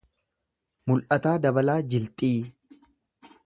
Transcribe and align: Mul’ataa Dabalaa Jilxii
Mul’ataa 0.91 1.35
Dabalaa 1.45 1.77
Jilxii 1.93 2.35